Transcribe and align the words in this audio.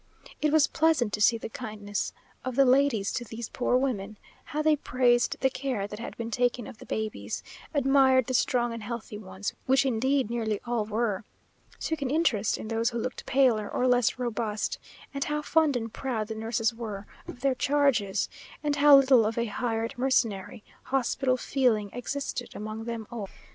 It 0.41 0.51
was 0.51 0.65
pleasant 0.65 1.13
to 1.13 1.21
see 1.21 1.37
the 1.37 1.47
kindness 1.47 2.11
of 2.43 2.55
the 2.55 2.65
ladies 2.65 3.11
to 3.11 3.23
these 3.23 3.49
poor 3.49 3.77
women; 3.77 4.17
how 4.45 4.63
they 4.63 4.75
praised 4.75 5.35
the 5.41 5.49
care 5.51 5.85
that 5.85 5.99
had 5.99 6.17
been 6.17 6.31
taken 6.31 6.65
of 6.65 6.79
the 6.79 6.87
babies; 6.87 7.43
admired 7.71 8.25
the 8.25 8.33
strong 8.33 8.73
and 8.73 8.81
healthy 8.81 9.19
ones, 9.19 9.53
which 9.67 9.85
indeed 9.85 10.31
nearly 10.31 10.59
all 10.65 10.85
were; 10.85 11.23
took 11.79 12.01
an 12.01 12.09
interest 12.09 12.57
in 12.57 12.67
those 12.67 12.89
who 12.89 12.97
looked 12.97 13.27
paler, 13.27 13.69
or 13.69 13.85
less 13.87 14.17
robust; 14.17 14.79
and 15.13 15.25
how 15.25 15.43
fond 15.43 15.77
and 15.77 15.93
proud 15.93 16.29
the 16.29 16.33
nurses 16.33 16.73
were 16.73 17.05
of 17.27 17.41
their 17.41 17.53
charges; 17.53 18.27
and 18.63 18.77
how 18.77 18.95
little 18.97 19.23
of 19.23 19.37
a 19.37 19.45
hired, 19.45 19.95
mercenary, 19.99 20.63
hospital 20.85 21.37
feeling 21.37 21.91
existed 21.93 22.55
among 22.55 22.85
them 22.85 23.05
all.... 23.11 23.29